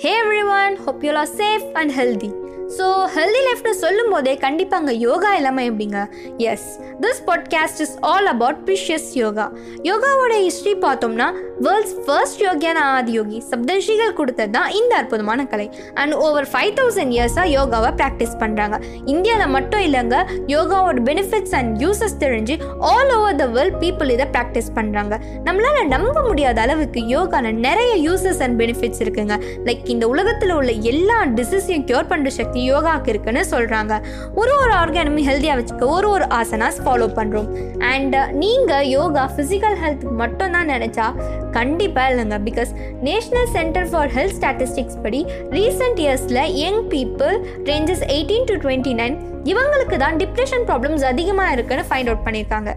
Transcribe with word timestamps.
Hey 0.00 0.12
everyone, 0.16 0.76
hope 0.76 1.02
you 1.02 1.10
all 1.10 1.16
are 1.16 1.26
safe 1.26 1.64
and 1.74 1.90
healthy. 1.90 2.32
So 2.76 2.86
healthy 3.14 3.40
லைஃப்னு 3.46 3.70
சொல்லும் 3.70 4.10
போதே 4.10 4.36
கண்டிப்பாக 4.36 4.80
அங்கே 4.82 4.94
யோகா 4.98 5.36
இல்லாமல் 5.36 5.66
எப்படிங்க? 5.70 5.98
Yes 6.36 6.66
this 7.00 7.20
podcast 7.26 7.80
is 7.80 7.94
all 8.00 8.26
about 8.26 8.58
precious 8.66 9.06
yoga 9.14 9.46
யோகாவோட 9.82 10.34
history 10.46 10.74
பார்த்தோம்னா 10.74 11.28
வேர்ல்ட்ஸ் 11.60 11.94
ஃபர்ஸ்ட் 12.06 12.42
யோகியான 12.42 12.78
ஆதி 12.96 13.12
யோகி 13.12 13.42
சப்தர்ஷிகள் 13.50 14.12
கொடுத்தது 14.12 14.50
தான் 14.50 14.68
இந்த 14.70 14.96
அற்புதமான 14.96 15.44
கலை. 15.44 15.66
அண்ட் 15.94 16.14
ஓவர் 16.14 16.48
ஃபைவ் 16.52 16.72
தௌசண்ட் 16.74 17.12
இயர்ஸாக 17.16 17.46
யோகாவை 17.46 17.90
ப்ராக்டிஸ் 17.96 18.34
பண்ணுறாங்க 18.40 18.76
இந்தியாவில் 19.04 19.46
மட்டும் 19.46 19.80
இல்லைங்க 19.80 20.18
யோகாவோட 20.46 20.98
பெனிஃபிட்ஸ் 21.00 21.54
அண்ட் 21.54 21.82
யூசஸ் 21.82 22.16
தெரிஞ்சு 22.20 22.56
all 22.92 23.12
over 23.16 23.36
the 23.36 23.46
world 23.46 23.80
people 23.84 24.10
இதை 24.10 24.26
ப்ராக்டிஸ் 24.32 24.70
பண்ணுறாங்க 24.74 25.14
நம்மளால் 25.44 25.86
நம்ப 25.86 26.22
முடியாத 26.22 26.60
அளவுக்கு 26.60 27.06
யோகாவில் 27.06 27.52
நிறைய 27.52 27.94
யூசஸ் 28.08 28.42
அண்ட் 28.42 28.60
பெனிஃபிட்ஸ் 28.62 29.02
இருக்குங்க. 29.04 29.34
லைக் 29.64 29.84
இந்த 29.86 30.08
உலகத்தில் 30.08 30.50
உள்ள 30.50 30.72
எல்லா 30.92 31.24
டிசீஸையும் 31.40 31.86
க்யூர் 31.86 32.10
பண்ணுற 32.10 32.26
சக்தி 32.26 32.57
யோகாவுக்கு 32.64 33.12
இருக்குன்னு 33.12 33.42
சொல்கிறாங்க 33.52 33.94
ஒரு 34.40 34.52
ஒரு 34.62 34.72
ஆர்கானமும் 34.82 35.26
ஹெல்த்தியாக 35.28 35.58
வச்சுக்க 35.60 35.86
ஒரு 35.96 36.08
ஒரு 36.08 36.26
ஆசனாஸ் 36.38 36.80
ஃபாலோ 36.84 37.08
பண்ணுறோம் 37.18 37.48
அண்ட் 37.92 38.14
uh, 38.14 38.26
நீங்கள் 38.42 38.88
யோகா 38.96 39.24
ஃபிசிக்கல் 39.34 39.76
ஹெல்த்துக்கு 39.82 40.16
மட்டும் 40.22 40.54
தான் 40.56 40.70
நினச்சா 40.74 41.06
கண்டிப்பாக 41.52 42.10
இல்லைங்க. 42.12 42.38
Because 42.48 42.70
national 43.08 43.50
centre 43.56 43.88
for 43.92 44.10
health 44.16 44.36
statistics 44.38 44.98
படி 45.04 45.20
ரீசெண்ட் 45.58 46.00
இயர்ஸில் 46.04 46.42
young 46.62 46.82
people 46.94 47.34
ranges 47.70 48.04
eighteen 48.14 48.48
to 48.50 48.56
twenty 48.64 48.94
nine 49.00 49.16
இவங்களுக்கு 49.52 49.96
தான் 49.96 50.16
டிப்ரெஷன் 50.22 50.64
ப்ராப்ளம்ஸ் 50.70 51.04
அதிகமாக 51.12 51.54
இருக்குன்னு 51.56 51.84
ஃபைண்ட் 51.90 52.10
அவுட் 52.10 52.24
பண்ணியிருக்காங்க. 52.26 52.70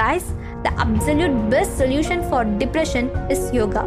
Guys 0.00 0.28
the 0.64 0.70
absolute 0.86 1.36
best 1.54 1.76
solution 1.82 2.24
for 2.28 2.48
depression 2.62 3.10
is 3.28 3.46
yoga 3.52 3.84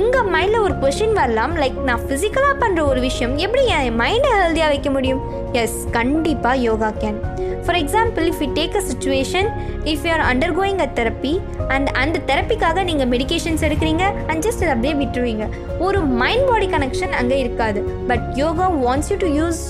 உங்கள் 0.00 0.28
மைண்டில் 0.32 0.64
ஒரு 0.64 0.74
கொஷின் 0.82 1.14
வரலாம். 1.18 1.52
லைக் 1.60 1.76
நான் 1.88 2.02
ஃபிசிக்கலாக 2.06 2.54
பண்ணுற 2.62 2.80
ஒரு 2.90 3.00
விஷயம் 3.06 3.34
எப்படி 3.44 3.62
என் 3.76 3.96
மைண்டை 4.00 4.30
ஹெல்த்தியாக 4.40 4.70
வைக்க 4.72 4.88
முடியும்? 4.96 5.20
எஸ் 5.60 5.78
கண்டிப்பாக 5.96 6.62
yoga 6.66 6.90
can 7.02 7.18
for 7.64 7.78
example 7.82 8.26
if 8.30 8.40
you 8.42 8.48
take 8.58 8.74
a 8.80 8.82
situation 8.88 9.48
if 9.92 10.04
you 10.06 10.10
are 10.16 10.24
undergoing 10.58 10.80
a 10.86 10.88
therapy 10.98 11.32
and 11.74 11.88
அந்த 12.02 12.20
தெரப்பிக்காக 12.30 12.84
நீங்கள் 12.88 13.10
மெடிகேஷன்ஸ் 13.14 13.64
எடுக்கிறீங்க 13.68 14.04
அண்ட் 14.30 14.42
ஜஸ்ட் 14.46 14.62
அதை 14.64 14.72
அப்படியே 14.74 14.94
விட்டுருவீங்க. 15.02 15.46
ஒரு 15.86 16.00
மைண்ட் 16.22 16.46
பாடி 16.50 16.68
கனெக்ஷன் 16.74 17.14
அங்கே 17.20 17.38
இருக்காது. 17.44 17.82
But 18.10 18.26
yoga 18.42 18.66
wants 18.86 19.10
you 19.12 19.16
to 19.24 19.30
use 19.40 19.62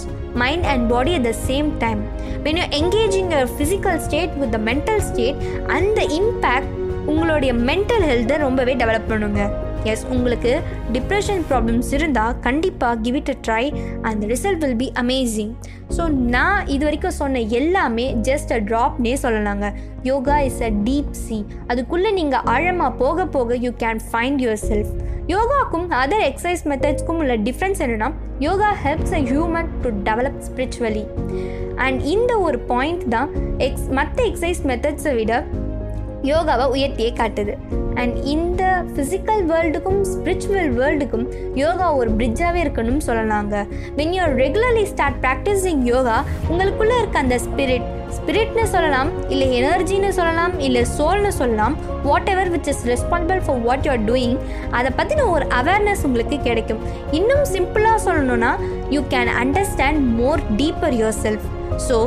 mind 0.42 0.66
and 0.72 0.86
body 0.94 1.14
at 1.18 1.28
the 1.30 1.34
same 1.50 1.68
time 1.84 2.02
when 2.46 2.58
you 2.62 2.66
engaging 2.80 3.30
your 3.36 3.46
physical 3.58 4.00
state 4.06 4.34
with 4.42 4.52
the 4.56 4.60
mental 4.70 5.04
state 5.10 5.38
அந்த 5.76 6.00
இம்பேக்ட் 6.18 6.72
உங்களுடைய 7.12 7.52
மென்டல் 7.70 8.04
ஹெல்த்தை 8.10 8.38
ரொம்பவே 8.46 8.74
டெவலப் 8.82 9.08
பண்ணுங்கள் 9.12 9.52
எஸ் 9.86 10.04
உங்களுக்கு 10.08 10.52
டிப்ரெஷன் 10.92 11.42
ப்ராப்ளம்ஸ் 11.50 11.90
இருந்தால் 11.92 12.36
கண்டிப்பாக 12.40 13.00
கிவ் 13.04 13.16
இட் 13.16 13.30
அ 13.30 13.36
ட்ரை 13.46 13.64
அந்த 14.02 14.22
result 14.26 14.60
will 14.64 14.76
be 14.76 14.88
amazing 14.94 15.52
so 15.96 16.04
நான் 16.34 16.60
இது 16.66 16.82
வரைக்கும் 16.84 17.18
சொன்ன 17.18 17.42
எல்லாமே 17.58 18.06
ஜஸ்ட் 18.28 18.52
அ 18.52 18.60
ட்ராப்னே 18.60 19.14
சொல்லலாங்க. 19.24 19.66
Yoga 20.02 20.36
is 20.40 20.62
a 20.62 20.70
deep 20.86 21.12
sea 21.24 21.38
அதுக்குள்ளே 21.68 22.10
நீங்கள் 22.12 22.44
ஆழமாக 22.46 22.92
போக 22.96 23.26
போக 23.26 23.56
you 23.56 23.70
can 23.78 24.00
find 24.10 24.42
your 24.42 24.62
self 24.68 24.92
யோகாக்கும் 25.28 25.86
அதர் 26.00 26.24
எக்ஸசைஸ் 26.26 26.64
மெத்தட்ஸ்க்கும் 26.70 27.18
உள்ள 27.18 27.36
டிஃப்ரென்ஸ் 27.46 27.80
என்னென்னா 27.84 28.08
yoga 28.38 28.70
helps 28.84 29.14
a 29.14 29.22
human 29.30 29.70
to 29.82 29.90
develop 30.02 30.40
spiritually 30.48 31.04
and 31.76 32.00
இந்த 32.06 32.32
ஒரு 32.38 32.58
பாயிண்ட் 32.66 33.06
தான் 33.08 33.30
எக்ஸ் 33.58 33.88
மற்ற 33.90 34.18
எக்ஸசைஸ் 34.24 34.62
மெத்தட்ஸை 34.66 35.14
விட 35.14 35.32
யோகாவை 36.22 36.66
உயர்த்தியே 36.76 37.10
காட்டுது. 37.20 37.54
அண்ட் 38.00 38.16
இந்த 38.34 38.62
ஃபிசிக்கல் 38.92 39.42
வேர்ல்டுக்கும் 39.50 40.00
ஸ்பிரிச்சுவல் 40.12 40.70
வேர்ல்டுக்கும் 40.78 41.26
யோகா 41.62 41.86
ஒரு 42.00 42.10
பிரிட்ஜாகவே 42.18 42.60
இருக்கணும்னு 42.64 43.04
சொல்லலாங்க. 43.08 43.54
When 43.98 44.12
you 44.16 44.24
regularly 44.42 44.84
start 44.92 45.20
practising 45.26 45.82
yoga 45.92 46.16
உங்களுக்குள்ளே 46.50 46.96
இருக்க 47.02 47.18
அந்த 47.18 47.38
ஸ்பிரிட் 47.46 47.86
ஸ்பிரிட்னு 48.16 48.64
சொல்லலாம் 48.74 49.10
இல்லை 49.28 49.46
எனர்ஜின்னு 49.60 50.10
சொல்லலாம் 50.18 50.54
இல்லை 50.66 50.82
சோல்னு 50.98 51.32
சொல்லலாம் 51.38 51.74
whatever 52.34 52.50
which 52.54 52.68
is 52.72 52.84
responsible 52.92 53.40
for 53.46 53.60
what 53.66 53.86
you are 53.88 54.04
doing 54.10 54.38
அதை 54.70 54.92
பற்றின 54.98 55.26
ஒரு 55.36 55.46
அவேர்னஸ் 55.60 56.04
உங்களுக்கு 56.08 56.38
கிடைக்கும். 56.48 56.82
இன்னும் 57.10 57.44
சிம்பிளாக 57.54 57.98
சொல்லணும்னா 58.06 58.52
you 58.90 59.02
can 59.14 59.32
understand 59.42 60.00
more 60.20 60.42
deeper 60.60 60.96
yourself 61.24 61.46
so 61.88 61.98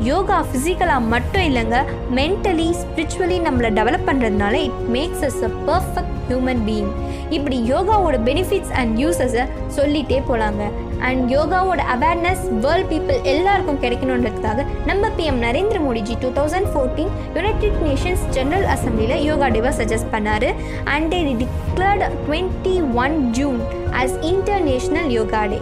yoga 0.00 0.44
ஃபிசிக்கலாக 0.48 1.00
மட்டும் 1.00 1.42
இல்லைங்க 1.42 1.84
மென்டலி 2.10 2.74
ஸ்பிரிச்சுவலி 2.82 3.38
நம்மளை 3.40 3.70
டெவலப் 3.78 4.08
பண்ணுறதுனால 4.08 4.52
it 4.52 4.80
makes 4.88 5.24
us 5.24 5.42
a 5.42 5.50
perfect 5.66 6.10
human 6.28 6.58
being 6.58 6.92
இப்படி 7.30 7.70
யோகாவோட 7.70 8.18
பெனிஃபிட்ஸ் 8.18 8.70
அண்ட் 8.70 8.98
யூசஸை 8.98 9.44
சொல்லிகிட்டே 9.76 10.22
போகலாங்க 10.28 10.70
அண்ட் 10.98 11.32
யோகாவோட 11.32 11.76
அவேர்னஸ் 11.76 12.60
வேர்ல்ட் 12.60 12.88
பீப்புள் 12.88 13.22
எல்லாருக்கும் 13.22 13.80
கிடைக்கணுன்றதுக்காக 13.80 14.64
நம்ம 14.86 15.08
PM 15.08 15.40
Narendra 15.46 15.80
Modiji 15.80 16.16
two 16.20 16.28
thousand 16.28 16.66
fourteen 16.74 17.10
united 17.34 17.82
nations 17.82 18.24
general 18.30 18.64
அசம்பிளியில் 18.64 19.24
yoga 19.24 19.46
டேவை 19.46 19.72
சஜஸ்ட் 19.80 20.10
பண்ணார். 20.10 20.54
And 20.84 21.08
they 21.08 21.34
declared 21.34 22.10
twenty 22.26 22.94
one 22.94 23.32
June 23.32 23.60
as 23.92 24.18
International 24.22 25.10
Yoga 25.10 25.46
Day 25.46 25.60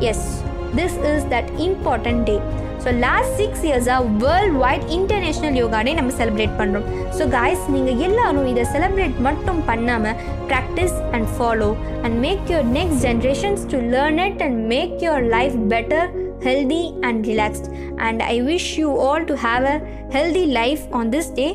yes 0.00 0.39
this 0.74 0.98
is 1.10 1.26
that 1.32 1.50
important 1.66 2.24
day 2.24 2.36
so 2.84 2.90
last 2.98 3.34
six 3.36 3.64
இயர்ஸாக 3.68 4.06
world 4.22 4.56
wide 4.62 4.86
International 4.98 5.56
Yoga 5.60 5.80
Day 5.82 5.92
நம்ம 5.94 6.12
celebrate 6.20 6.54
பண்ணுறோம் 6.60 6.86
so 7.18 7.24
guys 7.30 7.64
நீங்கள் 7.70 8.00
எல்லாரும் 8.00 8.48
இதை 8.52 8.64
celebrate 8.74 9.18
மட்டும் 9.20 9.60
பண்ணாமல் 9.66 10.16
practice 10.46 10.96
and 11.12 11.28
follow 11.34 11.70
and 12.04 12.16
make 12.24 12.42
your 12.52 12.70
next 12.78 13.00
generations 13.06 13.64
to 13.72 13.80
learn 13.94 14.20
it 14.26 14.42
and 14.42 14.60
make 14.66 14.96
your 15.06 15.26
life 15.36 15.58
better 15.74 16.08
healthy 16.46 16.82
and 17.02 17.22
relaxed 17.26 17.68
and 18.00 18.22
I 18.28 18.36
wish 18.48 18.70
you 18.80 18.90
all 19.08 19.26
to 19.26 19.36
have 19.46 19.66
a 19.66 19.76
healthy 20.16 20.44
life 20.52 20.84
on 21.00 21.10
this 21.16 21.30
day 21.34 21.48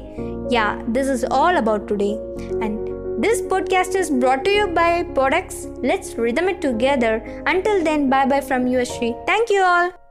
yeah 0.51 0.65
this 0.91 1.11
is 1.15 1.25
all 1.33 1.57
about 1.57 1.87
today 1.91 2.11
and 2.61 2.84
this 3.25 3.41
podcast 3.51 3.95
is 3.99 4.09
brought 4.23 4.43
to 4.45 4.51
you 4.51 4.67
by 4.79 5.03
products 5.19 5.67
let's 5.91 6.13
rhythm 6.13 6.47
it 6.47 6.61
together. 6.61 7.13
Until 7.47 7.83
then 7.83 8.09
bye 8.09 8.25
bye 8.25 8.41
from 8.41 8.67
you 8.67 8.85
thank 9.25 9.49
you 9.49 9.63
all 9.63 10.04